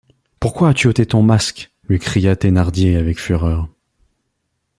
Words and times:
Pourquoi 0.39 0.69
as-tu 0.69 0.87
ôté 0.87 1.05
ton 1.05 1.21
masque? 1.21 1.71
lui 1.87 1.99
cria 1.99 2.35
Thénardier 2.35 2.95
avec 2.97 3.19
fureur. 3.19 3.67